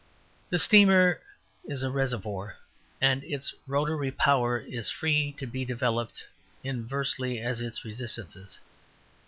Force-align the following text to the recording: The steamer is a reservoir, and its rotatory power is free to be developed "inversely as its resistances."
The 0.49 0.57
steamer 0.57 1.21
is 1.63 1.83
a 1.83 1.91
reservoir, 1.91 2.57
and 2.99 3.23
its 3.23 3.53
rotatory 3.67 4.09
power 4.09 4.57
is 4.57 4.89
free 4.89 5.31
to 5.33 5.45
be 5.45 5.63
developed 5.63 6.25
"inversely 6.63 7.37
as 7.39 7.61
its 7.61 7.85
resistances." 7.85 8.59